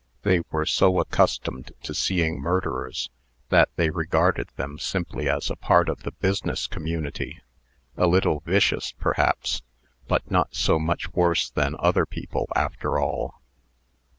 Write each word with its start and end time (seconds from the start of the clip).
They 0.23 0.41
were 0.49 0.65
so 0.65 0.99
accustomed 0.99 1.73
to 1.83 1.93
seeing 1.93 2.39
murderers, 2.41 3.11
that 3.49 3.69
they 3.75 3.91
regarded 3.91 4.47
them 4.55 4.79
simply 4.79 5.29
as 5.29 5.51
a 5.51 5.55
part 5.55 5.89
of 5.89 6.01
the 6.01 6.09
business 6.11 6.65
community 6.65 7.39
a 7.95 8.07
little 8.07 8.39
vicious, 8.39 8.93
perhaps, 8.93 9.61
but 10.07 10.31
not 10.31 10.55
so 10.55 10.79
much 10.79 11.13
worse 11.13 11.51
than 11.51 11.75
other 11.77 12.07
people, 12.07 12.47
after 12.55 12.97
all. 12.97 13.43